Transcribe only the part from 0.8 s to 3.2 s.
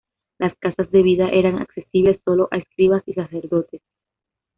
de Vida eran accesibles sólo a escribas y